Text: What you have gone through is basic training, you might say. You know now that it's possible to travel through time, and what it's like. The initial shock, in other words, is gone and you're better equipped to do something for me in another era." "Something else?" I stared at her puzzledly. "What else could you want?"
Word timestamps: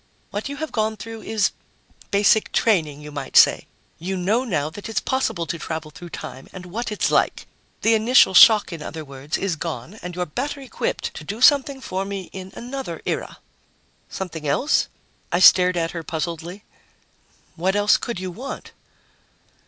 What 0.31 0.49
you 0.49 0.55
have 0.55 0.71
gone 0.71 0.97
through 0.97 1.21
is 1.21 1.51
basic 2.09 2.51
training, 2.51 3.01
you 3.01 3.11
might 3.11 3.37
say. 3.37 3.67
You 3.99 4.17
know 4.17 4.43
now 4.43 4.71
that 4.71 4.89
it's 4.89 4.99
possible 4.99 5.45
to 5.45 5.59
travel 5.59 5.91
through 5.91 6.09
time, 6.09 6.47
and 6.51 6.65
what 6.65 6.91
it's 6.91 7.11
like. 7.11 7.45
The 7.83 7.93
initial 7.93 8.33
shock, 8.33 8.73
in 8.73 8.81
other 8.81 9.05
words, 9.05 9.37
is 9.37 9.55
gone 9.55 9.99
and 10.01 10.15
you're 10.15 10.25
better 10.25 10.59
equipped 10.59 11.13
to 11.13 11.23
do 11.23 11.39
something 11.39 11.81
for 11.81 12.03
me 12.03 12.31
in 12.33 12.51
another 12.55 13.03
era." 13.05 13.37
"Something 14.09 14.47
else?" 14.47 14.87
I 15.31 15.37
stared 15.39 15.77
at 15.77 15.91
her 15.91 16.01
puzzledly. 16.03 16.63
"What 17.55 17.75
else 17.75 17.97
could 17.97 18.19
you 18.19 18.31
want?" 18.31 18.71